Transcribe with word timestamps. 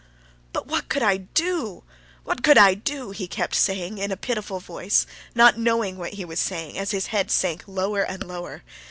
"But 0.51 0.65
what 0.65 0.89
could 0.89 1.03
I 1.03 1.17
do? 1.17 1.83
what 2.23 2.41
could 2.41 2.57
I 2.57 2.73
do?" 2.73 3.11
he 3.11 3.27
kept 3.27 3.53
saying 3.53 3.99
in 3.99 4.11
a 4.11 4.17
pitiful 4.17 4.59
voice, 4.59 5.05
not 5.35 5.59
knowing 5.59 5.99
what 5.99 6.13
he 6.13 6.25
was 6.25 6.39
saying, 6.39 6.75
as 6.75 6.89
his 6.89 7.05
head 7.13 7.29
sank 7.29 7.65
lower 7.67 8.01
and 8.01 8.23
lower. 8.27 8.63